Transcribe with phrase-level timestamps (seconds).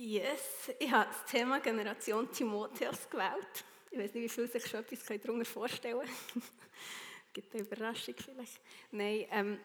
[0.00, 3.64] Yes, ich habe das Thema Generation Timotheus gewählt.
[3.90, 6.44] Ich weiß nicht, wie viele sich schon etwas darunter vorstellen können.
[7.32, 8.60] Gibt eine Überraschung vielleicht.
[8.92, 9.58] Nein, ähm,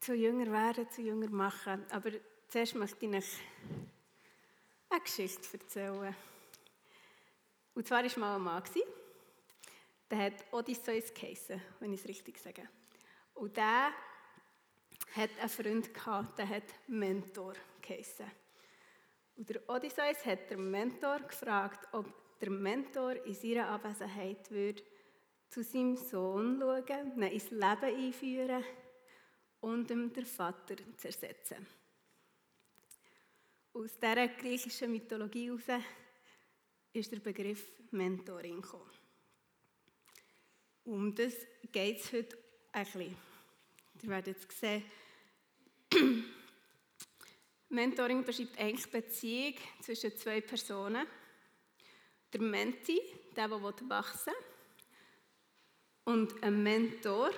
[0.00, 1.86] zu jünger werden, zu jünger machen.
[1.90, 2.10] Aber
[2.46, 3.38] zuerst möchte ich euch
[4.90, 6.14] eine Geschichte erzählen.
[7.74, 8.62] Und zwar war mal ein Mann,
[10.10, 12.68] der hat Odysseus geheissen, wenn ich es richtig sage.
[13.32, 13.94] Und der
[15.18, 18.30] hat einen Freund gehabt, der hat Mentor geheissen.
[19.36, 22.06] Und der Odysseus hat den Mentor gefragt, ob
[22.40, 24.82] der Mentor in seiner Abwesenheit würde
[25.48, 28.64] zu seinem Sohn schauen, ihn ins Leben einführen
[29.60, 31.66] und ihm den Vater zersetzen.
[33.72, 35.84] Aus dieser griechischen Mythologie heraus
[36.92, 38.90] ist der Begriff Mentoring gekommen.
[40.84, 41.34] Um das
[41.70, 42.38] geht es heute
[42.72, 43.16] ein bisschen.
[44.02, 44.82] Ihr werdet sehen,
[47.68, 51.06] Mentoring beschreibt eigentlich Beziehung zwischen zwei Personen.
[52.32, 53.00] Der Menti,
[53.36, 54.44] der, der wachsen will,
[56.04, 57.30] und ein Mentor,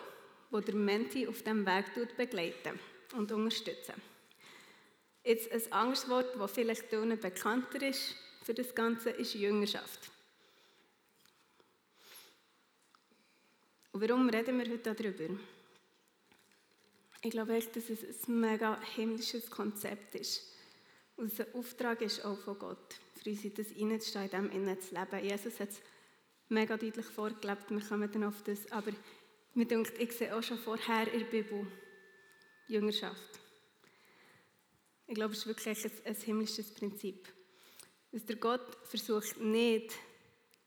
[0.52, 2.78] der der Menti auf diesem Weg begleiten
[3.16, 3.94] und unterstützen.
[5.24, 10.11] Jetzt ein anderes Wort, das vielleicht bekannter ist für das Ganze, ist Jüngerschaft.
[13.92, 15.34] Und warum reden wir heute darüber?
[17.22, 20.42] Ich glaube echt, dass es ein mega himmlisches Konzept ist.
[21.16, 24.80] Und ein Auftrag ist auch von Gott, für uns in das hineinzustehen, in dem innen
[24.80, 25.24] zu leben.
[25.24, 25.82] Jesus hat es
[26.48, 28.92] mega deutlich vorgelebt, wir kommen dann auf das, aber
[29.52, 31.66] mir denkt, ich sehe auch schon vorher in der Bibel
[32.68, 33.40] Jüngerschaft.
[35.06, 37.28] Ich glaube, es ist wirklich ein, ein himmlisches Prinzip.
[38.12, 39.92] Dass der Gott versucht nicht,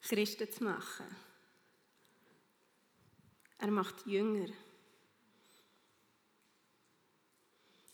[0.02, 1.06] Christen zu machen.
[3.58, 4.50] Er macht Jünger.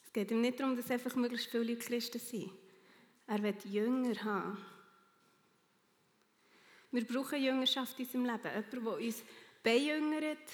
[0.09, 2.51] Es geht ihm nicht darum, dass einfach möglichst viele Leute Christen sind.
[3.27, 4.57] Er will Jünger haben.
[6.89, 8.41] Wir brauchen Jüngerschaft in unserem Leben.
[8.43, 9.23] Jemand, der uns
[9.61, 10.49] bejüngert,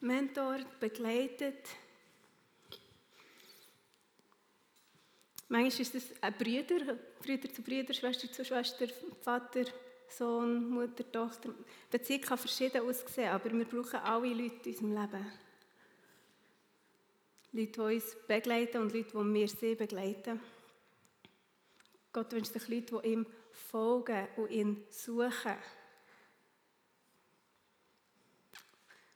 [0.00, 1.64] mentort, begleitet.
[5.46, 8.88] Manchmal ist es ein Brüder, Brüder zu Brüder, Schwester zu Schwester,
[9.22, 9.66] Vater,
[10.08, 11.50] Sohn, Mutter, Tochter.
[11.50, 15.45] Die Beziehung kann verschieden aussehen, aber wir brauchen alle Leute in unserem Leben.
[17.56, 20.40] Leute, die uns begleiten und Leute, die wir sie begleiten.
[22.12, 25.56] Gott wünscht sich Leute, die ihm folgen und ihn suchen.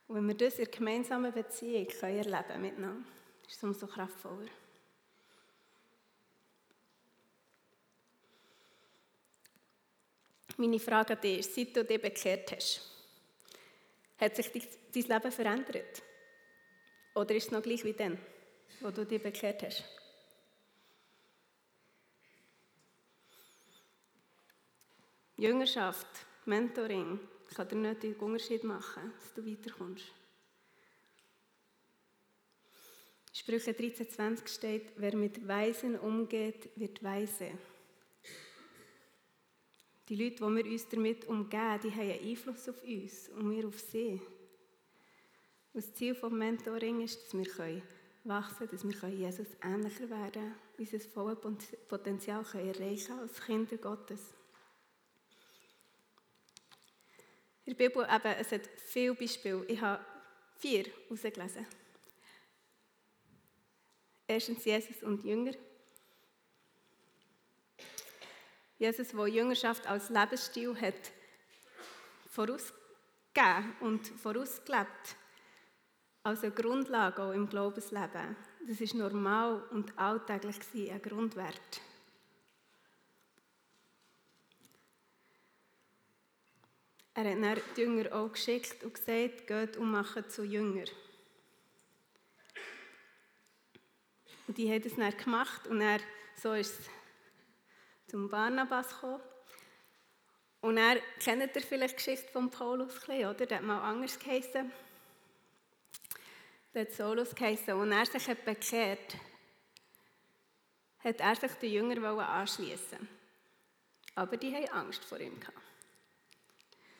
[0.07, 3.09] Und wenn wir das in gemeinsamen Beziehung können erleben miteinander,
[3.47, 4.49] ist es umso kraftvoller.
[10.57, 12.81] Meine Frage an dich ist, seit du dich bekehrt hast,
[14.17, 16.03] hat sich dein Leben verändert?
[17.15, 18.17] Oder ist es noch gleich wie dann,
[18.83, 19.83] wo du dich bekehrt hast?
[25.37, 26.07] Jüngerschaft,
[26.45, 27.19] Mentoring
[27.55, 30.05] kann dir den Unterschied machen, dass du weiterkommst.
[33.33, 37.51] Sprüche 13,20 steht: Wer mit Weisen umgeht, wird weise.
[40.09, 43.67] Die Leute, die wir uns damit umgeben, die haben einen Einfluss auf uns und wir
[43.67, 44.21] auf sie.
[45.73, 47.45] Und das Ziel des Mentoring ist, dass wir
[48.23, 51.39] wachsen dass wir Jesus ähnlicher werden können, unser volles
[51.87, 54.33] Potenzial können erreichen als Kinder Gottes.
[57.65, 59.65] In der Bibel eben, es hat viele Beispiele.
[59.65, 60.03] Ich habe
[60.57, 61.65] vier herausgelesen.
[64.27, 65.53] Erstens Jesus und Jünger.
[68.77, 71.11] Jesus, der Jüngerschaft als Lebensstil hat
[72.29, 75.15] vorausgegeben und vorausgelebt
[76.23, 78.35] als eine Grundlage auch im Glaubensleben.
[78.67, 81.81] Das ist normal und alltäglich ein Grundwert.
[87.13, 90.85] Er hat dann die Jünger auch geschickt und gesagt, geht und macht zu Jünger.
[94.47, 95.99] Und die haben es dann gemacht und er
[96.35, 96.89] so ist es
[98.07, 99.21] zum Barnabas gekommen.
[100.61, 103.33] Und er kennt ihr vielleicht die Geschichte von Paulus, oder?
[103.33, 104.71] Der hat mal anders geheißen
[106.73, 109.17] der Solus geheißen, und er sich bekehrt
[111.03, 113.07] hat er sich den Jüngern anschließen
[114.15, 115.39] Aber die hatten Angst vor ihm.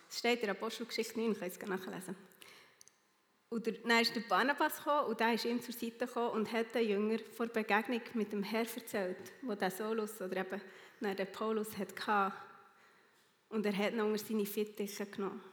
[0.07, 2.15] Das steht in der Apostelgeschichte 9, ich kann es nachlesen.
[3.49, 6.87] Und dann ist der Barnabas und der ist ihm zur Seite gekommen und hat den
[6.87, 10.61] Jünger vor Begegnung mit dem Herr erzählt, wo der Solus oder eben
[11.01, 12.33] der Paulus hatte.
[13.49, 15.43] Und er hat ihn unter seine Fittiche genommen.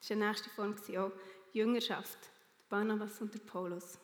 [0.00, 1.12] Das war die nächste Form auch
[1.52, 2.18] Jüngerschaft.
[2.68, 3.98] Barnabas und der Paulus.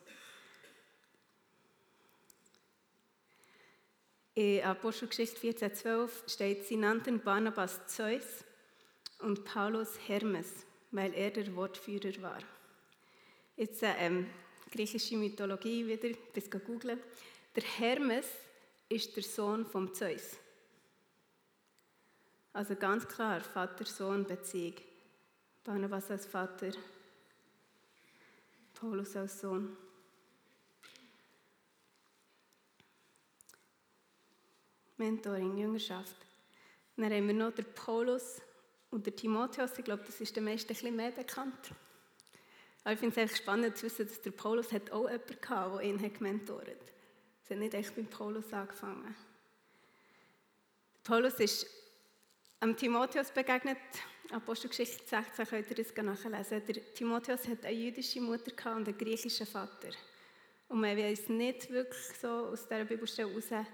[4.34, 8.44] In Apostelgeschichte 14,12 steht, sie nannten Barnabas Zeus
[9.20, 12.38] und Paulus Hermes, weil er der Wortführer war.
[13.56, 14.26] Jetzt ähm,
[14.72, 16.98] griechische Mythologie wieder, bis googeln.
[17.54, 18.26] Der Hermes
[18.88, 20.36] ist der Sohn vom Zeus.
[22.52, 24.74] Also ganz klar Vater-Sohn-Beziehung.
[25.62, 26.72] Barnabas als Vater,
[28.74, 29.76] Paulus als Sohn.
[34.96, 36.16] Mentoring, Jüngerschaft.
[36.96, 38.40] Dann haben wir noch den Paulus
[38.90, 39.76] und den Timotheus.
[39.78, 41.72] Ich glaube, das ist den meisten ein bisschen mehr bekannt.
[42.84, 45.78] Aber ich finde es echt spannend zu wissen, dass der Paulus hat auch jemanden hatte,
[45.78, 46.76] der ihn hat gementort hat.
[47.42, 49.16] Es hat nicht echt mit Paulus angefangen.
[51.02, 51.66] Paulus ist
[52.60, 53.78] am Timotheus begegnet.
[54.30, 56.62] Apostelgeschichte 16 könnt ihr das nachlesen.
[56.66, 59.90] Der Timotheus hat eine jüdische Mutter und einen griechischen Vater.
[60.68, 63.66] Und man weiß nicht wirklich so aus dieser Bibelstelle heraus,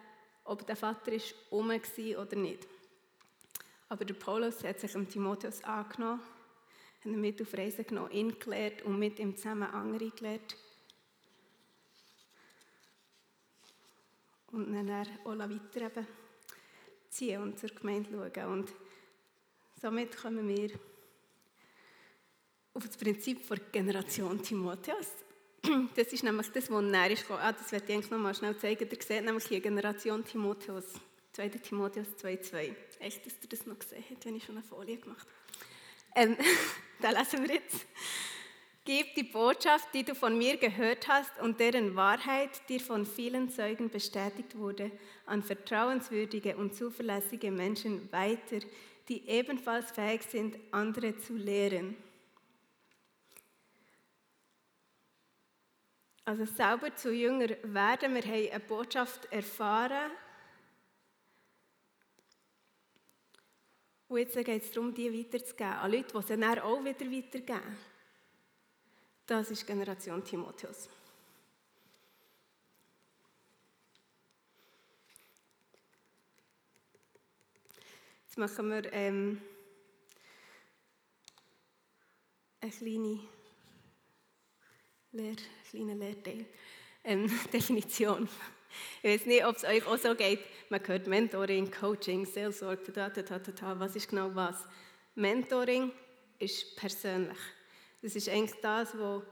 [0.44, 1.12] ob der Vater
[1.50, 2.66] um war oder nicht.
[3.88, 8.38] Aber der Paulus hat sich dem Timotheus angenommen, hat ihn mit auf Reisen genommen, ihn
[8.38, 10.56] gelehrt und mit ihm zusammen andere gelehrt.
[14.48, 16.06] Und dann auch weiter eben
[17.08, 18.66] ziehen und zur Gemeinde schauen.
[19.80, 20.70] Somit kommen wir
[22.74, 25.08] auf das Prinzip der Generation Timotheus.
[25.94, 27.30] Das ist nämlich das, was näher ist.
[27.30, 28.88] Ah, das werde ich eigentlich noch mal schnell zeigen.
[28.90, 30.94] Ihr seht nämlich hier Generation Timotheus.
[31.32, 31.48] 2.
[31.48, 32.74] Timotheus 2,2.
[32.98, 35.26] Echt, dass ihr das noch gesehen habt, wenn ich schon eine Folie gemacht
[36.14, 36.30] habe.
[36.30, 36.36] Ähm,
[37.00, 37.86] da lesen wir jetzt.
[38.84, 43.50] Gib die Botschaft, die du von mir gehört hast und deren Wahrheit dir von vielen
[43.50, 44.90] Zeugen bestätigt wurde,
[45.26, 48.60] an vertrauenswürdige und zuverlässige Menschen weiter,
[49.10, 51.96] die ebenfalls fähig sind, andere zu lehren.
[56.24, 58.14] Also selber zu Jünger werden.
[58.14, 60.12] Wir haben eine Botschaft erfahren.
[64.06, 67.76] Und jetzt geht es darum, die weiterzugeben an Leute, die sie dann auch wieder weitergeben.
[69.26, 70.88] Das ist Generation Timotheus.
[78.40, 79.38] Machen wir ähm,
[82.58, 83.20] eine kleine
[85.12, 85.36] Lehr,
[85.68, 86.46] kleiner Lehrteil.
[87.04, 88.26] Ähm, Definition.
[89.02, 90.40] Ich weiß nicht, ob es euch auch so geht.
[90.70, 94.64] Man hört Mentoring, Coaching, Seelsorge, da, da, da, da, was ist genau was.
[95.16, 95.92] Mentoring
[96.38, 97.36] ist persönlich.
[98.00, 99.22] Das ist eigentlich das, wo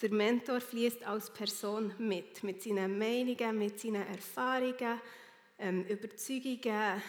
[0.00, 5.00] der Mentor fließt als Person mit, mit seinen Meinungen, mit seinen Erfahrungen,
[5.58, 7.02] ähm, Überzeugungen,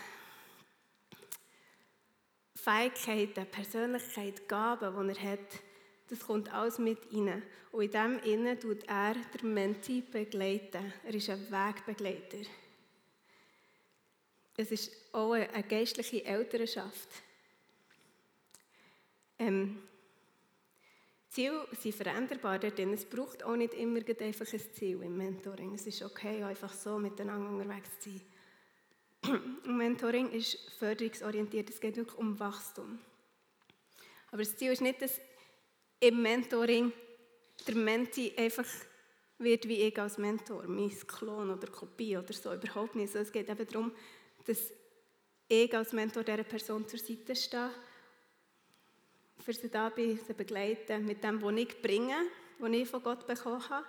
[2.65, 5.62] Fähigkeiten, Persönlichkeit, Gaben, die er hat
[6.07, 7.41] das kommt alles mit rein.
[7.71, 10.94] Und in dem Innen tut er den Menti begleiten.
[11.03, 12.50] Er ist ein Wegbegleiter.
[14.57, 17.09] Es ist auch eine geistliche Elternschaft.
[19.38, 19.81] Ähm,
[21.29, 25.73] Ziele sind veränderbar, denn es braucht auch nicht immer einfach ein Ziel im Mentoring.
[25.73, 28.21] Es ist okay, einfach so miteinander unterwegs zu sein.
[29.66, 33.00] Mentoring ist förderungsorientiert, es geht wirklich um Wachstum.
[34.31, 35.19] Aber das Ziel ist nicht, dass
[36.00, 36.92] im Mentoring
[37.68, 38.66] der Menti einfach
[39.38, 43.14] wird wie ich als Mentor, mein Klon oder Kopie oder so, überhaupt nicht.
[43.16, 43.92] Es geht eben darum,
[44.45, 44.71] dass
[45.47, 47.71] ich als Mentor dieser Person zur Seite stehe,
[49.40, 52.16] für sie da bin, sie begleiten mit dem, was ich bringe,
[52.59, 53.85] was ich von Gott bekommen habe,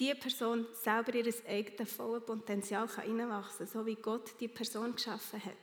[0.00, 5.44] diese Person selber ihr eigenes volles Potenzial hineinwachsen kann, so wie Gott die Person geschaffen
[5.44, 5.54] hat.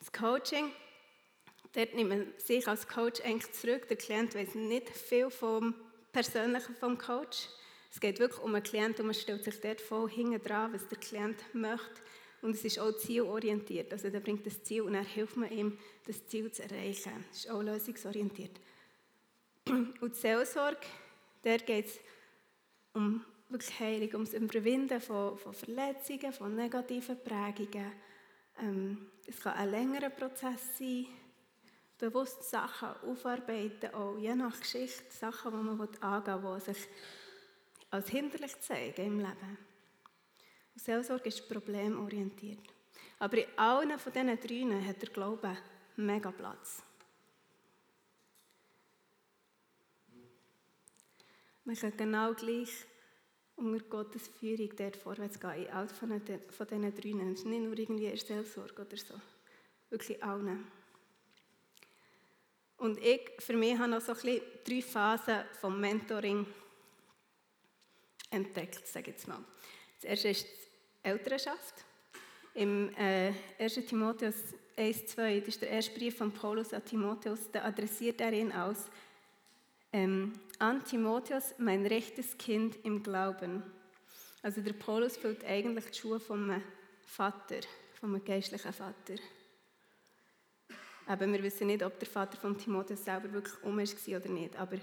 [0.00, 0.72] Das Coaching
[1.74, 3.88] Dort nimmt man sich als Coach eigentlich zurück.
[3.88, 5.74] Der Klient weiß nicht viel vom
[6.12, 7.48] Persönlichen vom Coach.
[7.92, 10.88] Es geht wirklich um einen Klient und man stellt sich dort voll hinten dran, was
[10.88, 12.00] der Klient möchte.
[12.40, 13.92] Und es ist auch zielorientiert.
[13.92, 17.12] Also der bringt das Ziel und dann hilft man ihm, das Ziel zu erreichen.
[17.32, 18.58] Es ist auch lösungsorientiert.
[19.66, 20.78] Und die Seelsorge,
[21.44, 22.00] der geht es
[22.94, 27.92] um wirklich Heilung, das Überwinden von, von Verletzungen, von negativen Prägungen.
[28.60, 31.06] Ähm, es kann ein längerer Prozess sein
[31.98, 36.88] bewusst Sachen aufarbeiten, auch je nach Geschichte, Sachen, die man angehen will, die sich
[37.90, 39.58] als hinderlich zeigen im Leben.
[40.74, 42.62] Und Seelsorge ist problemorientiert.
[43.18, 45.56] Aber in allen von diesen drei hat der Glaube
[45.96, 46.82] mega Platz.
[51.68, 52.70] Man kann genau gleich
[53.56, 57.30] unter Gottes Führung dort vorwärts gehen, in all von diesen drei.
[57.30, 59.12] Es nicht nur irgendwie eine Seelsorge oder so.
[59.90, 60.66] Wirklich allen.
[62.78, 66.46] Und ich, für mich, habe noch so ein bisschen drei Phasen vom Mentoring
[68.30, 69.44] entdeckt, sage ich jetzt mal.
[70.00, 71.84] Das erste ist die Elternschaft.
[72.54, 73.74] Im äh, 1.
[73.86, 78.52] Timotheus 1,2, das ist der erste Brief von Paulus an Timotheus, da adressiert er ihn
[78.52, 78.86] aus
[79.92, 83.62] ähm, an Timotheus, mein rechtes Kind im Glauben.
[84.42, 86.62] Also der Paulus füllt eigentlich die Schuhe einem
[87.04, 87.60] Vater,
[88.02, 89.14] einem geistlichen Vater.
[91.06, 94.56] Aber wir wissen nicht, ob der Vater von Timotheus selber wirklich um war oder nicht.
[94.56, 94.76] Aber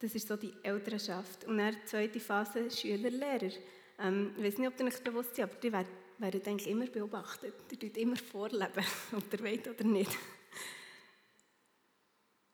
[0.00, 1.44] das ist so die Elternschaft.
[1.44, 3.52] Und dann die zweite Phase, Schüler, Lehrer.
[4.00, 5.88] Ähm, ich weiß nicht, ob ihr euch bewusst seid, aber die werden,
[6.18, 7.54] werden eigentlich immer beobachtet.
[7.70, 8.84] Die tun immer vorleben,
[9.16, 10.10] ob ihr wollt oder nicht.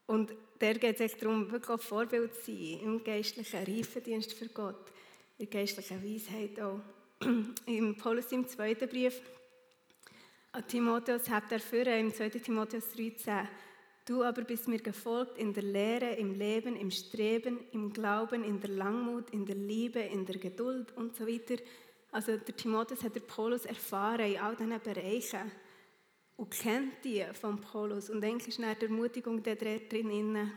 [0.09, 4.91] Und der geht es darum, wirklich Vorbild zu sein im geistlichen Reifendienst für Gott,
[5.39, 6.81] in der geistlichen Weisheit auch.
[7.67, 9.21] Im Paulus im zweiten Brief
[10.53, 12.31] an Timotheus hat er für im 2.
[12.31, 13.47] Timotheus 3,10
[14.07, 18.59] Du aber bist mir gefolgt in der Lehre, im Leben, im Streben, im Glauben, in
[18.59, 21.63] der Langmut, in der Liebe, in der Geduld und so weiter.
[22.11, 25.53] Also der Timotheus hat der Paulus erfahren in all diesen Bereichen
[26.39, 28.11] und kennt die von Paulus.
[28.11, 30.53] Und eigentlich ist dann die Ermutigung da drin,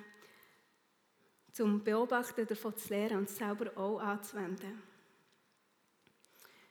[1.51, 4.81] zum Beobachten davon zu lernen und es selber auch anzuwenden.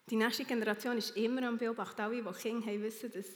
[0.08, 2.00] Die nächste Generation ist immer am Beobachten.
[2.00, 3.26] Alle, die Kinder haben, wissen, dass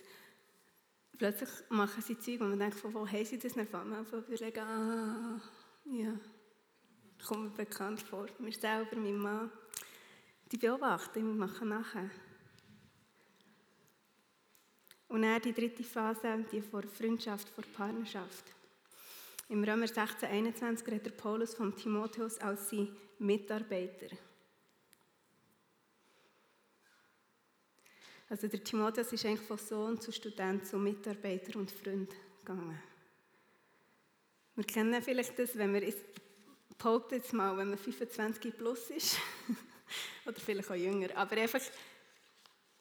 [1.18, 3.72] plötzlich machen sie Zeug und man denkt, von wo haben sie das nicht?
[3.72, 5.40] Man einfach überlegen, ah,
[5.86, 6.14] ja,
[7.26, 8.26] kommt mir bekannt vor.
[8.38, 9.50] Mir selber, mein Mann.
[10.52, 12.10] Die beobachten, wir machen nachher.
[15.14, 18.46] Und dann die dritte Phase, die vor Freundschaft, vor Partnerschaft.
[19.48, 22.88] Im Römer 16, 21 redet Paulus von Timotheus als sein
[23.20, 24.08] Mitarbeiter.
[28.28, 32.82] Also der Timotheus ist eigentlich von Sohn zu Student, zu Mitarbeiter und Freund gegangen.
[34.56, 35.94] Wir kennen vielleicht das, wenn wir,
[36.76, 39.16] behaupten jetzt mal, wenn man 25 plus ist,
[40.26, 41.60] oder vielleicht auch jünger, aber einfach,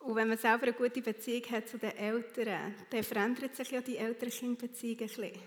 [0.04, 3.80] und wenn man selber eine gute Beziehung hat zu den Eltern, dann verändert sich ja
[3.80, 5.40] die Eltern-Kind-Beziehung ein bisschen.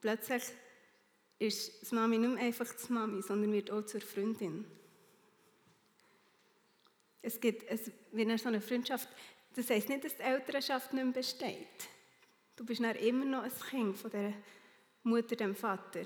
[0.00, 0.42] Plötzlich
[1.38, 4.64] ist die Mami nicht mehr einfach die Mami, sondern wird auch zur Freundin.
[7.22, 9.08] Es gibt es, wenn so eine Freundschaft,
[9.54, 11.88] das heisst nicht, dass die Elternschaft nicht mehr besteht.
[12.56, 14.32] Du bist dann immer noch ein Kind von der
[15.04, 16.04] Mutter, dem Vater.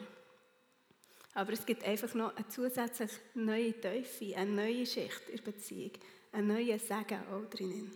[1.33, 5.93] Aber es gibt einfach noch eine zusätzliche neue Teufel, eine neue Schicht in der Beziehung,
[6.35, 7.91] ein neues Segen auch drinnen.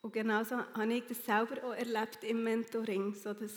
[0.00, 3.52] Und genauso habe ich das selber auch erlebt im Mentoring, so dass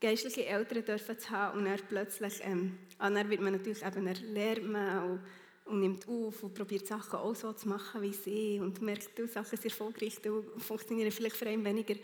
[0.00, 4.04] geistliche Eltern dürfen zu haben und dann plötzlich, ähm, ah, dann wird man natürlich eben,
[4.04, 5.20] lernt und,
[5.64, 9.32] und nimmt auf und probiert Sachen auch so zu machen wie sie und merkt, dass
[9.32, 11.96] Sachen sind erfolgreich und funktionieren vielleicht für einen weniger.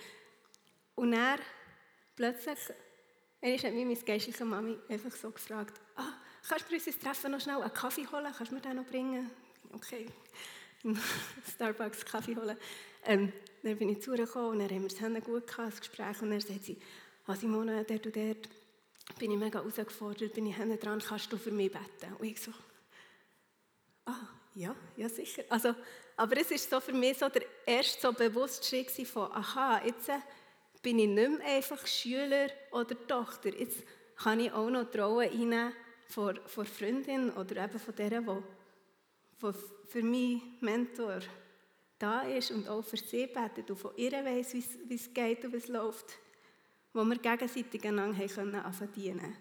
[0.95, 1.39] Und dann
[2.15, 2.59] plötzlich,
[3.43, 6.13] einmal hat mich meine geistliche Mami einfach so gefragt, ah,
[6.49, 8.87] kannst du mir unser Treffen noch schnell einen Kaffee holen, kannst du mir den noch
[8.87, 9.31] bringen?
[9.73, 10.07] Okay,
[11.55, 12.57] Starbucks Kaffee holen.
[13.05, 15.81] Ähm, dann bin ich zu ihr gekommen und dann haben wir es gut gehabt, das
[15.81, 16.79] Gespräch, und dann sagt sie,
[17.27, 18.49] ah Simone, dort und dort
[19.19, 22.15] bin ich mega herausgefordert, bin ich hinten dran, kannst du für mich beten?
[22.19, 22.53] Und ich so,
[24.07, 25.45] ah, ja, ja sicher.
[25.49, 25.75] Also,
[26.17, 30.09] aber es ist so für mich so der erste so bewusste Schritt von, aha, jetzt
[30.09, 30.19] äh,
[30.83, 33.79] bin ich nicht mehr einfach Schüler oder Tochter, jetzt
[34.17, 35.73] kann ich auch noch die Rolle einnehmen
[36.09, 39.53] von, von Freundin oder eben von der, die,
[39.89, 41.21] für mich Mentor
[41.99, 45.53] da ist und auch für sie betet und von ihr weiss, wie es geht und
[45.53, 46.19] wie es läuft
[46.97, 49.37] wo wir gegenseitig einander können verdienen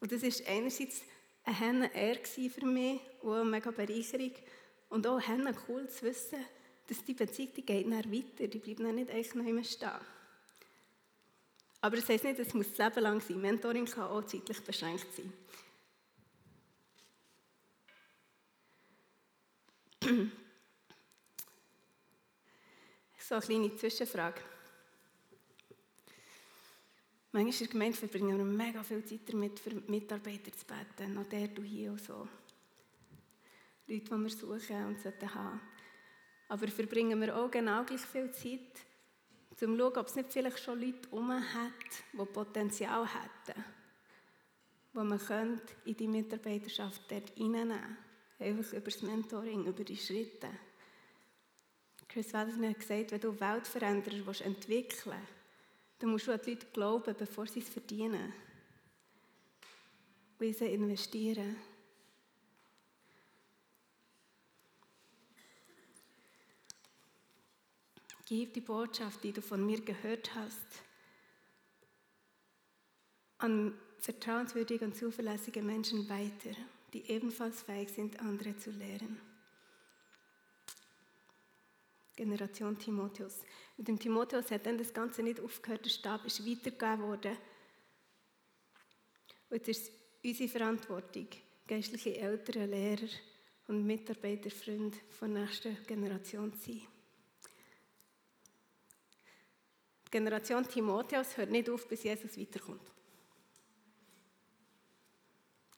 [0.00, 1.02] Und das war einerseits
[1.44, 4.32] eine Ehre für mich und eine mega Bereicherung
[4.90, 5.20] und auch
[5.68, 6.44] cool zu wissen,
[6.88, 10.17] dass die Beziehung die geht weiter, die bleibt nicht einfach noch immer stehen.
[11.80, 13.40] Aber das heisst nicht, es muss das Leben lang sein.
[13.40, 15.32] Mentoring kann auch zeitlich beschränkt sein.
[23.18, 24.40] so eine kleine Zwischenfrage.
[27.30, 31.26] Manchmal in der Gemeinde verbringen wir mega viel Zeit damit, für Mitarbeiter zu beten, noch
[31.26, 32.26] der, du hier und so.
[33.86, 35.60] Leute, die wir suchen und sollten haben.
[36.48, 38.80] Aber verbringen wir auch genau gleich viel Zeit,
[39.62, 41.72] um zu schauen, ob es nicht vielleicht schon Leute herum hat,
[42.12, 43.64] die Potenzial hätten,
[44.94, 47.96] die man in die Mitarbeiterschaft dort reinnehmen könnte.
[48.40, 50.48] Einfach über das Mentoring, über die Schritte.
[52.08, 55.38] Chris Wellison hat gesagt, wenn du Weltveränderer entwickeln willst,
[55.98, 58.32] dann musst du an die Leute glauben, bevor sie es verdienen.
[60.38, 61.56] Und sie investieren.
[68.28, 70.82] Gib die Botschaft, die du von mir gehört hast,
[73.38, 76.54] an vertrauenswürdige und zuverlässige Menschen weiter,
[76.92, 79.18] die ebenfalls fähig sind, andere zu lehren.
[82.16, 83.44] Generation Timotheus.
[83.78, 87.34] Mit dem Timotheus hat dann das Ganze nicht aufgehört, der Stab ist weitergegeben worden.
[89.48, 89.90] Und jetzt ist
[90.22, 91.28] unsere Verantwortung,
[91.66, 93.08] geistliche Eltern, Lehrer
[93.68, 96.97] und Mitarbeiter, Freunde der nächsten Generation zu sein.
[100.08, 102.80] Die Generation Timotheus hört nicht auf, bis Jesus weiterkommt.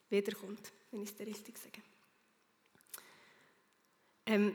[0.09, 1.83] Wiederkommt, wenn ich es richtig sage.
[4.27, 4.55] Ähm,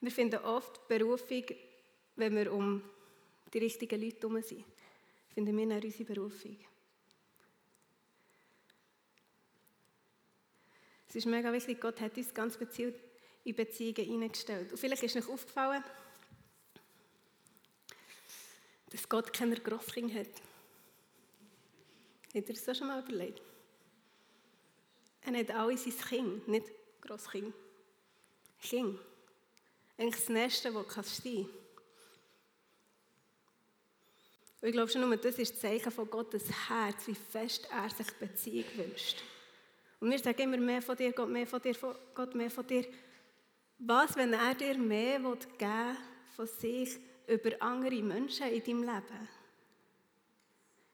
[0.00, 1.42] wir finden oft Berufung,
[2.14, 2.88] wenn wir um
[3.52, 4.64] die richtigen Leute herum sind.
[5.34, 6.56] Finden wir dann unsere Berufung.
[11.08, 12.94] Es ist mega wichtig, Gott hat uns ganz gezielt
[13.42, 14.70] in Beziehungen hineingestellt.
[14.70, 15.82] Und vielleicht ist euch aufgefallen,
[18.90, 20.28] dass Gott keine Grosskind hat.
[22.34, 23.42] Habt ihr das schon mal überlegt?
[25.22, 26.66] Er hat alle sein Kind, nicht
[27.00, 27.54] Grosskind.
[28.62, 28.98] Kind.
[29.96, 31.48] Eigentlich das Nächste, was du sein
[34.60, 38.12] Und ich glaube schon das ist das Zeichen von Gottes Herz, wie fest er sich
[38.14, 39.22] Beziehung wünscht.
[40.00, 41.76] Und wir sagen immer mehr von dir, Gott mehr von dir,
[42.14, 42.86] Gott mehr von dir.
[43.78, 45.96] Was, wenn er dir mehr geben will
[46.34, 49.28] von sich über andere Menschen in deinem Leben?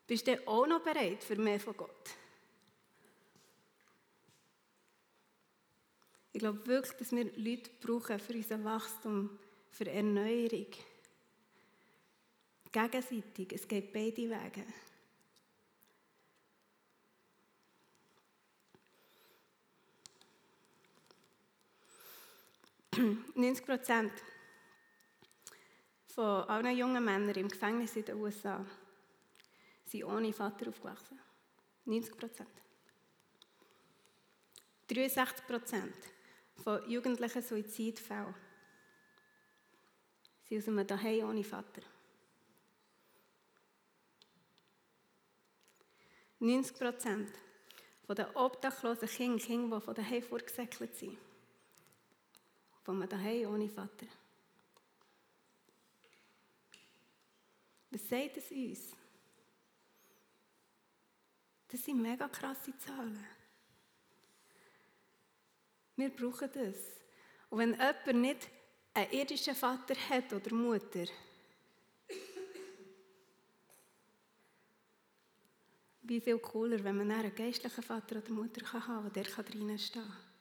[0.07, 2.11] Bist du auch noch bereit für mehr von Gott?
[6.33, 9.39] Ich glaube wirklich, dass wir Leute brauchen für unser Wachstum,
[9.71, 10.67] für Erneuerung.
[12.73, 14.67] Gegenseitig, es geht beide Wege.
[23.35, 24.13] 90 Prozent
[26.15, 28.65] von allen jungen Männern im Gefängnis in den USA
[29.85, 31.19] sind ohne Vater aufgewachsen.
[31.85, 32.49] 90 Prozent.
[34.87, 35.97] 63 Prozent
[36.63, 38.35] von jugendlichen Suizidfällen
[40.45, 41.83] sind aus einem Daheim ohne Vater.
[46.39, 47.33] 90 Prozent
[48.07, 51.17] den obdachlosen Kindern, Kinder, die von daheim vorgesäckelt sind,
[52.85, 54.07] von einem daheim ohne Vater.
[57.95, 58.81] Was sagt es uns?
[61.69, 63.25] Das sind mega krasse Zahlen.
[65.95, 66.77] Wir brauchen das.
[67.51, 68.49] Und wenn jemand nicht
[68.95, 71.07] einen irdischen Vater hat oder Mutter,
[76.03, 80.03] wie viel cooler, wenn man einen geistlichen Vater oder Mutter haben kann, der drinnen stehen
[80.03, 80.34] kann.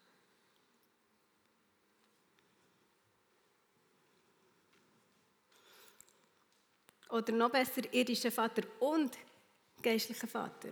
[7.14, 9.16] Oder noch besser, irdischer Vater und
[9.84, 10.72] geistlicher Vater.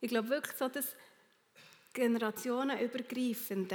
[0.00, 0.96] Ich glaube wirklich so, dass
[1.92, 3.70] generationenübergreifend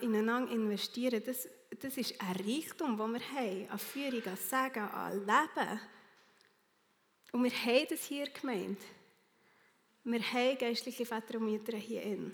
[0.00, 5.18] ineinander investieren, das, das ist ein Reichtum, den wir haben, an Führung, an Segen, an
[5.20, 5.80] Leben.
[7.30, 8.80] Und wir haben das hier gemeint.
[10.02, 12.32] Wir haben geistliche Väter und Mütter hier.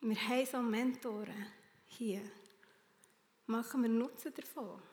[0.00, 1.48] Wir haben so Mentoren
[1.84, 2.22] hier.
[3.44, 4.87] Machen wir Nutzen davon.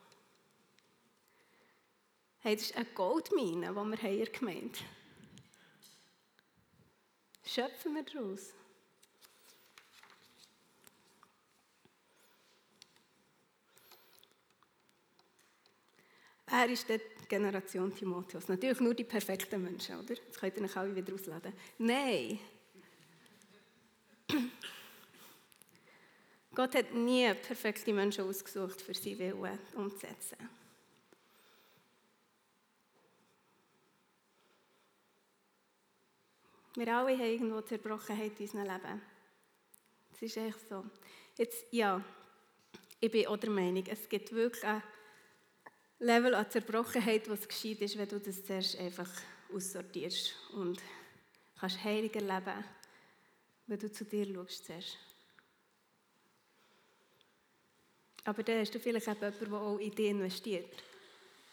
[2.45, 4.89] Hey, das ist eine Goldmine, die wir hier gemeint haben.
[7.43, 8.53] Schöpfen wir daraus.
[16.45, 18.47] Er ist die Generation Timotheus.
[18.47, 20.13] Natürlich nur die perfekten Menschen, oder?
[20.13, 21.51] Jetzt könnt ihr euch alle wieder ausladen.
[21.79, 22.39] Nein.
[26.53, 30.64] Gott hat nie perfekte Menschen ausgesucht, für sie Willen umzusetzen.
[36.75, 39.01] Wir alle haben irgendwo Zerbrochenheit in unserem Leben.
[40.11, 40.83] Das ist echt so.
[41.37, 42.03] Jetzt, ja,
[42.99, 44.83] ich bin auch der Meinung, es gibt wirklich ein
[45.99, 49.09] Level an Zerbrochenheit, was geschieht ist, wenn du das zuerst einfach
[49.53, 50.81] aussortierst und
[51.57, 52.63] kannst heiliger leben,
[53.67, 54.97] wenn du zu dir schaust zuerst.
[58.25, 60.83] Aber dann hast du vielleicht auch jemanden, der auch in dich investiert.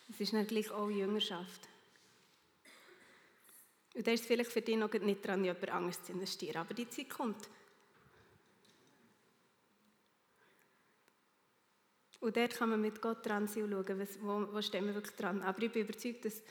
[0.09, 1.69] Das ist dann gleich auch Jüngerschaft.
[3.95, 6.59] Und da ist es vielleicht für dich noch nicht dran, jemand anderes zu investieren.
[6.59, 7.49] Aber die Zeit kommt.
[12.21, 14.95] Und dort kann man mit Gott dran sein und schauen, was, wo, wo stehen wir
[14.95, 15.43] wirklich dran.
[15.43, 16.43] Aber ich bin überzeugt, dass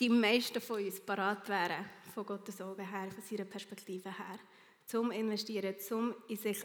[0.00, 1.84] die meisten von uns parat wären,
[2.14, 4.38] von Gottes Augen her, von seiner Perspektive her,
[4.86, 6.64] zum Investieren, zum in sich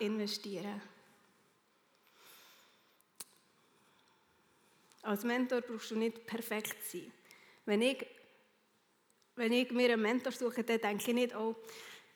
[0.00, 0.82] investieren.
[5.02, 7.10] Als Mentor brauchst du nicht perfekt sein.
[7.64, 8.06] Wenn ich
[9.40, 11.56] wenn ich mir einen Mentor suche, dann denke ich nicht, oh,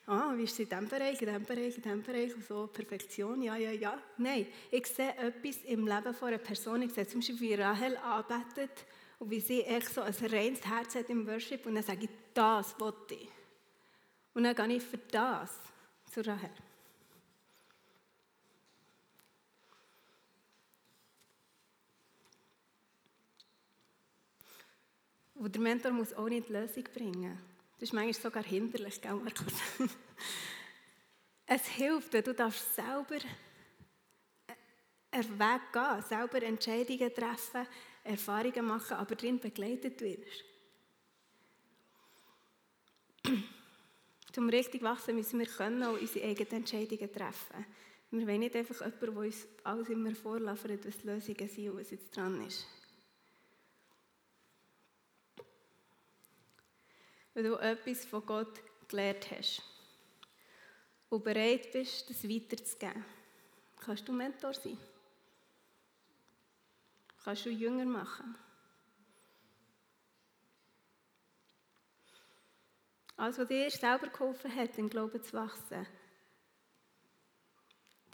[0.06, 3.40] ah, wie ist es in diesem Bereich, in diesem Bereich, in diesem Bereich, so, Perfektion,
[3.40, 3.98] ja, ja, ja.
[4.18, 7.96] Nein, ich sehe etwas im Leben von einer Person, ich sehe zum Beispiel, wie Rahel
[7.96, 8.84] arbeitet
[9.18, 12.10] und wie sie echt so ein reines Herz hat im Worship und dann sage ich,
[12.34, 13.28] das wollte ich.
[14.34, 15.60] Und dann gehe ich für das
[16.12, 16.50] zu Rahel.
[25.44, 27.38] Und der Mentor muss auch nicht die Lösung bringen.
[27.74, 29.52] Das ist manchmal sogar hinderlich, gell, Markus?
[31.46, 33.16] es hilft, wenn du darfst selber
[35.10, 37.66] einen Weg gehen, selber Entscheidungen treffen,
[38.04, 40.44] Erfahrungen machen, aber darin begleitet wirst.
[44.36, 47.66] Um richtig wachsen müssen wir können auch unsere eigenen Entscheidungen treffen.
[48.10, 51.90] Wir wollen nicht einfach jemanden, der uns alles immer vorlaufen, was Lösungen sind und was
[51.90, 52.66] jetzt dran ist.
[57.34, 59.62] Wenn du etwas von Gott gelernt hast
[61.08, 63.04] und bereit bist, das weiterzugeben,
[63.76, 64.78] kannst du Mentor sein.
[67.22, 68.36] Kannst du Jünger machen.
[73.16, 75.86] Alles, was dir selber geholfen hat, in Glauben zu wachsen,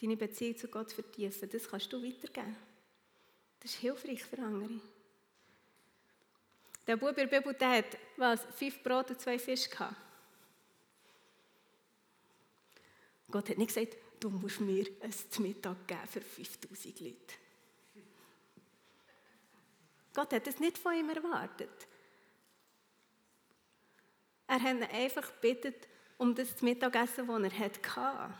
[0.00, 2.56] deine Beziehung zu Gott vertiefen, das kannst du weitergeben.
[3.60, 4.80] Das ist hilfreich für andere.
[6.86, 9.96] Der Bub in der Bibel, der hat was, fünf Brot und zwei Fische gehabt.
[13.30, 17.34] Gott hat nicht gesagt, du musst mir ein Mittag geben für 5000 Leute.
[20.12, 21.86] Gott hat es nicht von ihm erwartet.
[24.48, 25.74] Er hat ihn einfach gebeten
[26.18, 28.34] um das Mittagessen, das er hatte.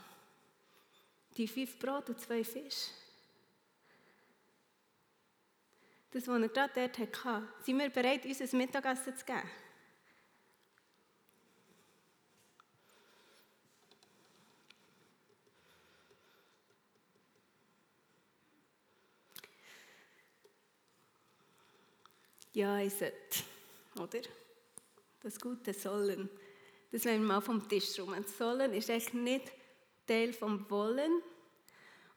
[1.37, 2.91] Die fünf Brot und zwei Fische.
[6.11, 9.49] Das, was er gerade dort hatte, sind wir bereit, uns ein Mittagessen zu geben?
[22.53, 23.15] Ja, ich sollte,
[23.97, 24.19] oder?
[25.21, 26.29] Das Gute sollen.
[26.91, 28.11] Das wollen wir mal vom Tisch rum.
[28.11, 29.51] Und sollen ist eigentlich nicht
[30.05, 31.21] Teil vom Wollen.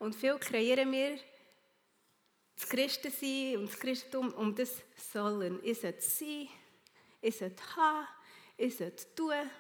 [0.01, 1.17] Und viel kreieren wir
[2.57, 5.61] das Christensein und das Christentum um das Sollen.
[5.63, 6.49] Ich sollte sein,
[7.21, 8.07] ich sollte haben,
[8.57, 9.51] ich sollte tun.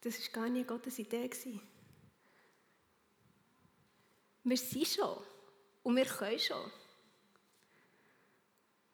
[0.00, 1.30] Das war gar nicht Gottes Idee.
[4.42, 5.24] Wir sind schon
[5.82, 6.70] und wir können schon.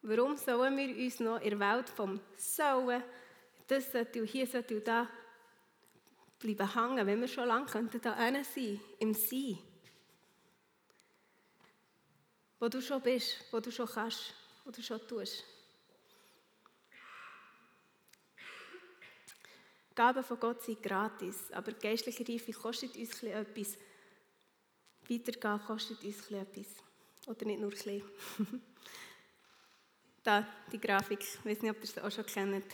[0.03, 3.03] Warum sollen wir uns noch in der Welt vom Sollen,
[3.67, 5.09] das sollte und hier sollte und da
[6.41, 9.57] bleiben hängen, wenn wir schon lange könnten da sein könnten, im Sein.
[12.59, 14.33] Wo du schon bist, wo du schon kannst,
[14.65, 15.43] wo du schon tust.
[19.95, 23.77] Gaben von Gott sind gratis, aber geistliche Reife kostet uns etwas.
[25.09, 26.67] Weitergehen kostet uns etwas.
[27.27, 28.03] Oder nicht nur ein
[30.23, 32.65] da, die Grafik, ich weiß nicht, ob ihr sie auch schon kennt.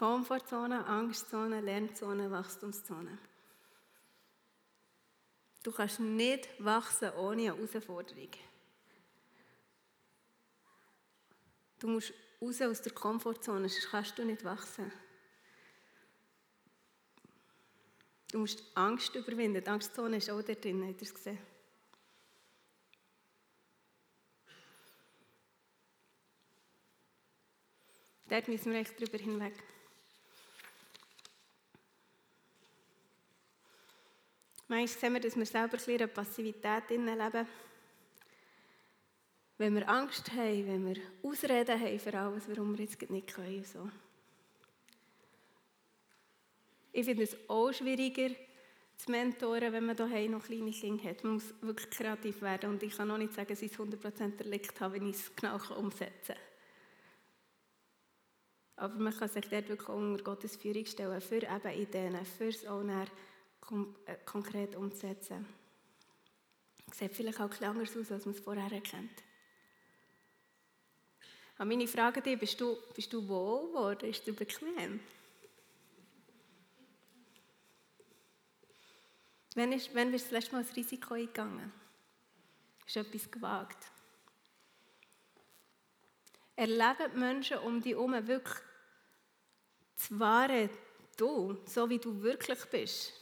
[0.00, 3.18] Komfortzone, Angstzone, Lernzone, Wachstumszone.
[5.62, 8.30] Du kannst nicht wachsen ohne eine Herausforderung.
[11.78, 14.90] Du musst raus aus der Komfortzone, sonst kannst du nicht wachsen.
[18.32, 19.62] Du musst Angst überwinden.
[19.62, 21.38] Die Angstzone ist auch da drin, habt ihr es gesehen?
[28.30, 29.62] Dort müssen wir echt drüber hinweg.
[34.70, 37.48] Manchmal sehen wir, dass wir selber ein bisschen Passivität leben.
[39.58, 43.64] Wenn wir Angst haben, wenn wir Ausreden haben für alles, warum wir jetzt nicht können.
[43.64, 43.90] So.
[46.92, 48.32] Ich finde es auch schwieriger,
[48.96, 51.24] zu mentoren, wenn man daheim noch kleine Kinder hat.
[51.24, 54.38] Man muss wirklich kreativ werden und ich kann auch nicht sagen, dass ich es 100%
[54.38, 56.36] erlebt habe, wenn ich es genau umsetzen kann.
[58.76, 62.84] Aber man kann sich dort wirklich unter Gottes Führung stellen, für eben Ideen, fürs auch
[62.84, 63.06] äh,
[64.24, 65.46] konkret umzusetzen.
[66.92, 69.22] Sieht vielleicht auch ein anders aus, als man es vorher kennt.
[71.56, 74.08] Aber meine Frage dir, bist du, bist du wohl geworden?
[74.08, 75.00] Ist du bequem?
[79.54, 81.72] Wann, ist, wann bist du das letzte Mal das Risiko eingegangen?
[82.86, 83.90] Ist etwas gewagt?
[86.56, 88.56] Erleben die Menschen um dich herum wirklich
[89.96, 90.70] das wahre
[91.16, 93.19] Du, so wie du wirklich bist?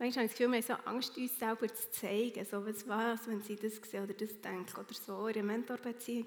[0.00, 2.44] Manchmal habe ich das Gefühl, wir haben so Angst, uns selber zu zeigen.
[2.44, 6.26] So, was was, wenn sie das sehen oder das denken oder so in einer Mentorbeziehung.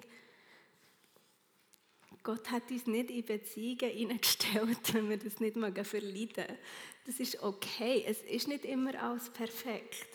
[2.22, 6.44] Gott hat uns nicht in Beziehungen hineingestellt, wenn wir das nicht mal verleiden.
[7.06, 8.04] Das ist okay.
[8.06, 10.06] Es ist nicht immer alles perfekt.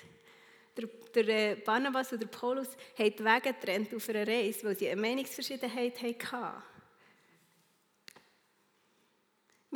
[0.78, 4.78] Der, der äh, Barnabas und der Paulus haben die Wege getrennt auf einer Reise, weil
[4.78, 6.64] sie eine Meinungsverschiedenheit hatten.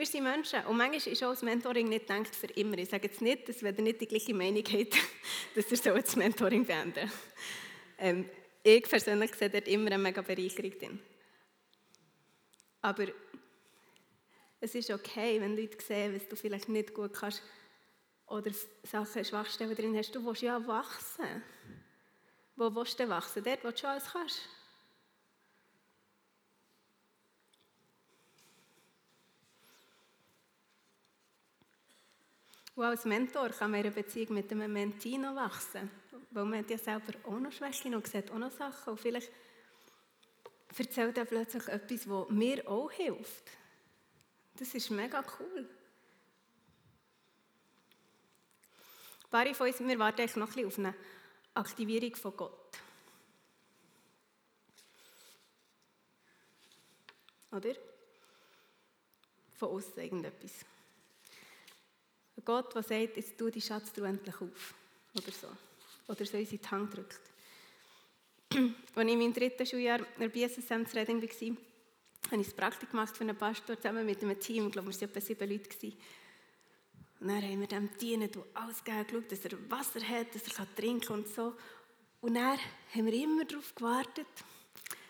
[0.02, 2.76] Wir sind Menschen und manchmal ist auch das Mentoring nicht gedacht für immer.
[2.80, 4.98] Ich sage jetzt nicht, dass wenn ihr nicht die gleiche Meinung habt,
[5.56, 7.12] dass ihr so das Mentoring beenden
[8.00, 8.28] ähm,
[8.64, 11.00] Ich persönlich sehe dort immer eine mega Bereicherung drin.
[12.82, 13.10] Aber
[14.60, 17.44] es ist okay, wenn Leute sehen, was du vielleicht nicht gut kannst
[18.26, 18.50] oder
[18.82, 20.16] Sachen, Schwachstellen drin hast.
[20.16, 21.44] Du willst ja wachsen.
[22.56, 23.44] Wo willst du wachsen?
[23.44, 24.50] Dort, wo du schon alles kannst.
[32.82, 35.88] Und als Mentor kann man in einer Beziehung mit einem Mentee noch wachsen.
[36.32, 38.94] Weil man ja selber auch noch Schwächen und sieht auch noch Sachen.
[38.94, 39.30] Und vielleicht
[40.76, 43.52] erzählt er plötzlich etwas, das mir auch hilft.
[44.58, 45.70] Das ist mega cool.
[49.26, 50.96] Ein paar von uns, wir warten noch ein bisschen auf eine
[51.54, 52.78] Aktivierung von Gott.
[57.52, 57.76] Oder?
[59.54, 60.66] Von außen irgendetwas.
[62.46, 64.74] Gott, der sagt, jetzt tu die Schatztruhe endlich auf.
[65.16, 65.48] Oder so.
[66.08, 67.22] Oder so uns in die Hand drückt.
[68.54, 71.08] Als ich in meinem dritten Schuljahr in der BSSM war,
[72.32, 74.68] habe ich ein Praktik gemacht für einen Pastor zusammen mit einem Team.
[74.68, 75.94] Ich glaube, wir waren etwa sieben Leute.
[77.20, 81.02] Und dann haben wir dem dienen, alles gegeben, dass er Wasser hat, dass er trinken
[81.02, 81.56] kann und so.
[82.22, 82.58] Und dann
[82.94, 84.28] haben wir immer darauf gewartet,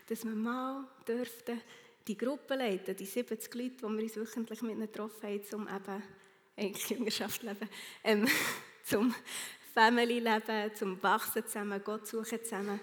[0.08, 1.62] dass wir mal dürften
[2.08, 5.68] die Gruppe leiten, die 70 Leute, die wir uns wöchentlich mit ihnen getroffen haben, um
[5.68, 6.04] eben
[6.56, 7.70] eigentlich Jüngerschaft leben,
[8.04, 8.28] ähm,
[8.84, 9.14] zum
[9.74, 12.80] Family leben, zum Wachsen zusammen, Gott suchen zusammen.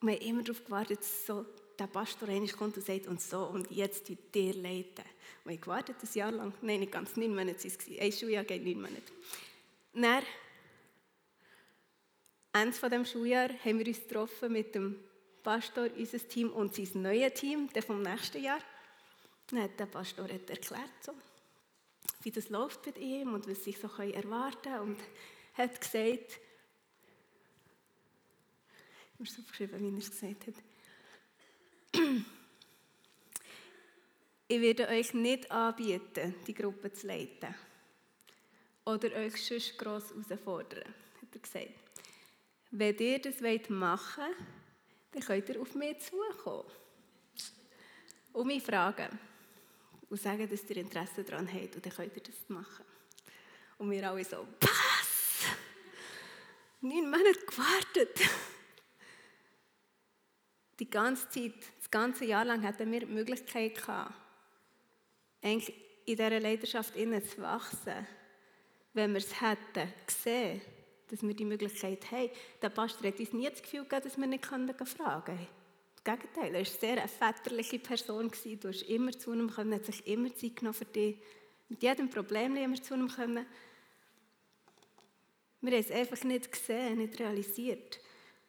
[0.00, 1.46] wir haben immer darauf gewartet, so
[1.78, 5.04] der Pastor kommt und sagt, und so, und jetzt die dir leiten.
[5.44, 8.00] Wir haben gewartet, ein Jahr lang, nein, nicht ganz, neun Monate waren es.
[8.00, 9.12] Ein Schuljahr geht neun Monate.
[9.94, 10.22] Dann,
[12.52, 14.96] Ende von dem Schuljahr haben wir uns getroffen mit dem
[15.42, 18.60] Pastor, unser Team und sein neues Team, der vom nächsten Jahr.
[19.48, 21.12] Dann hat der Pastor erklärt, so,
[22.22, 24.80] wie das läuft mit ihm und was ich so erwarten kann.
[24.80, 24.98] Und
[25.54, 26.40] hat gesagt,
[29.12, 30.54] ich habe es aufgeschrieben, wie er es gesagt hat.
[34.48, 37.54] Ich werde euch nicht anbieten, die Gruppe zu leiten
[38.84, 41.68] oder euch sonst gross herausfordern, hat er gesagt.
[42.70, 44.36] Wenn ihr das machen wollt,
[45.12, 46.64] dann könnt ihr auf mich zukommen
[48.32, 49.18] und mich fragen
[50.12, 52.84] und sagen, dass ihr Interesse daran habt und dann könnt ihr das machen.
[53.78, 55.46] Und wir alle so, was?
[56.82, 58.20] Neun Monate gewartet.
[60.78, 63.82] Die ganze Zeit, das ganze Jahr lang hatten wir die Möglichkeit
[65.40, 68.06] eigentlich in dieser Leidenschaft innen zu wachsen,
[68.92, 70.60] wenn wir es hätten gesehen,
[71.08, 72.28] dass wir die Möglichkeit haben.
[72.60, 75.61] Der Pastor hat uns nie das Gefühl gegeben, dass wir nicht fragen können.
[76.04, 78.30] Gegenteil, er war sehr eine väterliche Person.
[78.60, 81.16] Du hast immer zu ihm können, hat sich immer Zeit genommen für dich.
[81.68, 83.46] Mit jedem Problem immer zu ihm können.
[85.60, 88.00] Wir haben es einfach nicht gesehen, nicht realisiert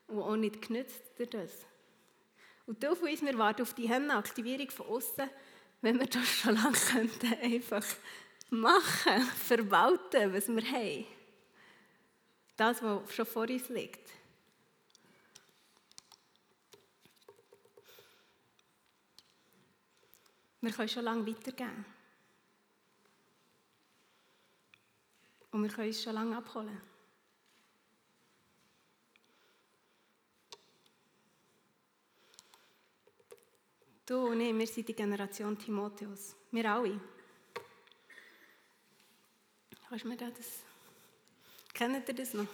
[0.08, 1.52] und auch nicht genützt durch das.
[2.66, 5.30] Und du von uns, wir warten auf die Aktivierung von außen,
[5.82, 7.86] wenn wir das schon lange könnten, einfach
[8.50, 11.06] machen, verwalten, was wir haben.
[12.56, 14.10] Das, was schon vor uns liegt.
[20.64, 21.86] Wir können schon lange weitergeben.
[25.52, 26.82] Und wir können uns schon lange abholen.
[34.06, 36.34] Du und ich, wir sind die Generation Timotheus.
[36.52, 36.98] Wir alle.
[39.90, 40.64] Kannst du mir das...
[41.74, 42.48] Kennt ihr das noch?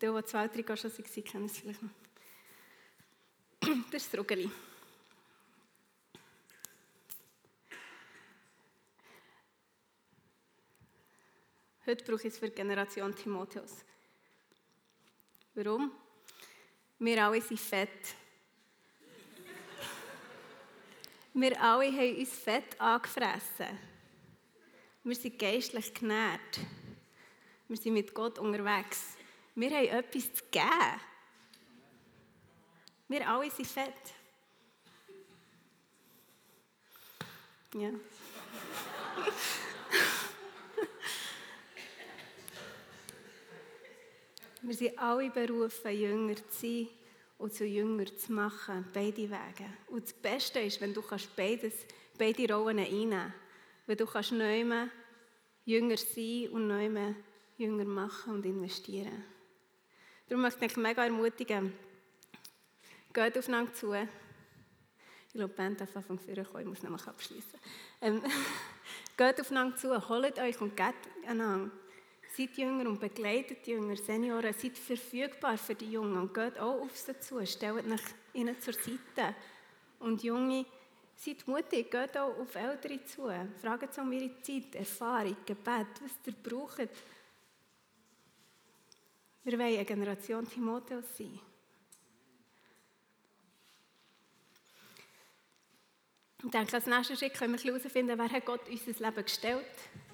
[0.00, 1.90] Die, die zwei, drei schon waren, kennen es vielleicht noch.
[3.90, 4.48] Das ist das Rugeli.
[11.90, 13.84] Heute brauche ich es für die Generation Timotheus.
[15.56, 15.90] Warum?
[17.00, 18.14] Wir alle sind fett.
[21.34, 23.76] Wir alle haben uns fett angefressen.
[25.02, 26.60] Wir sind geistlich genährt.
[27.66, 29.16] Wir sind mit Gott unterwegs.
[29.56, 31.00] Wir haben etwas zu geben.
[33.08, 34.14] Wir alle sind fett.
[37.74, 37.90] Ja.
[44.62, 46.88] Wir sind alle berufen, Jünger zu sein
[47.38, 49.66] und zu Jünger zu machen, beide Wege.
[49.88, 51.74] Und das Beste ist, wenn du kannst beides,
[52.18, 53.34] beide Rollen einnehmen kannst.
[53.86, 54.64] Wenn du kannst neu
[55.64, 57.14] Jünger sein und neu
[57.56, 59.24] Jünger machen und investieren.
[60.28, 61.72] Darum möchte ich dich mega ermutigen,
[63.12, 63.92] geht aufeinander zu.
[63.94, 67.58] Ich glaube, die Band darf von vorne kommen, ich muss nämlich abschließen.
[68.00, 68.22] Ähm,
[69.16, 70.94] geht aufeinander zu, holt euch und geht
[71.26, 71.70] einander.
[72.36, 76.80] Seid Jünger und begleitet die Jünger, Senioren, seid verfügbar für die Jungen und geht auch
[76.80, 78.00] auf sie zu, stellt euch
[78.32, 79.34] ihnen zur Seite.
[79.98, 80.64] Und Junge,
[81.16, 86.12] seid mutig, geht auch auf Ältere zu, fragt sie um ihre Zeit, Erfahrung, Gebet, was
[86.24, 86.88] ihr braucht.
[89.42, 91.40] Wir wollen eine Generation Timotheus sein.
[96.42, 100.09] Ich denke, als nächsten Schritt können wir herausfinden, wer hat Gott unser Leben gestellt hat.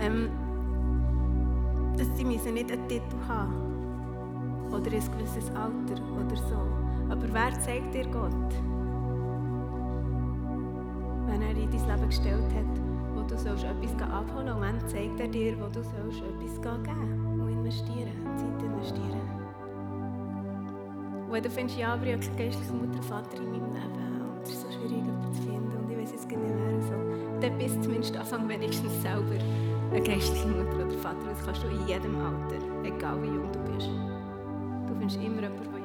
[0.00, 0.30] Ähm,
[1.96, 3.70] dass sie müssen nicht einen Titel haben
[4.72, 6.56] oder ein gewisses Alter oder so.
[7.10, 8.32] Aber wer zeigt dir Gott?
[11.26, 12.80] Wenn er in dein Leben gestellt hat,
[13.14, 17.40] wo du sollst etwas abholen und wann zeigt er dir, wo du sollst etwas geben
[17.40, 19.20] und investieren, Zeit investieren.
[21.30, 24.50] Und du findest, ja, aber ich habe geistliche Mutter Vater in meinem Leben und es
[24.50, 26.94] ist so schwierig, jemanden zu finden und ich weiß jetzt genau, wer so,
[27.40, 29.36] dann bist du zumindest anfangen wenigstens selber
[29.90, 31.26] eine geistliche Mutter oder Vater.
[31.28, 33.88] Das kannst du in jedem Alter, egal wie jung du bist.
[34.86, 35.79] Du findest immer jemanden,